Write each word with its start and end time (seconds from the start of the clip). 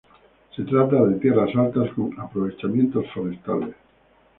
Se 0.55 0.63
trata 0.63 0.95
de 1.05 1.19
tierras 1.19 1.55
altas, 1.55 1.91
con 1.93 2.19
aprovechamientos 2.19 3.05
forestales. 3.13 3.75